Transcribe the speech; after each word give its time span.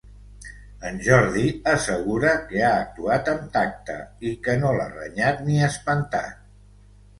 En 0.91 0.95
Jordi 1.07 1.43
assegura 1.73 2.31
que 2.47 2.63
ha 2.71 2.71
actuat 2.79 3.31
amb 3.35 3.45
tacte 3.59 3.99
i 4.33 4.35
que 4.49 4.57
no 4.65 4.75
l’ha 4.81 4.91
renyat 4.97 5.47
ni 5.51 5.63
espantat. 5.71 6.45